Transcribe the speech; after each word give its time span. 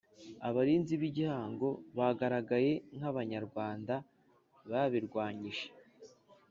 Abarinzi 0.47 0.93
b’Igihango 1.01 1.69
bagaragaye 1.97 2.71
nk’Abanyarwanda 2.97 3.93
babirwanyije 4.69 5.67